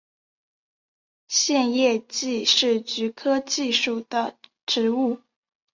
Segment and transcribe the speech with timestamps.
[1.27, 4.35] 线叶蓟是菊科蓟属的
[4.65, 5.21] 植物。